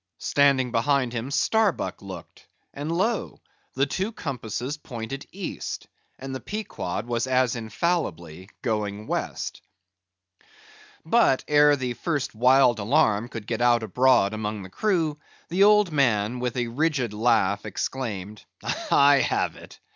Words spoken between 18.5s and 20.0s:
"I have it!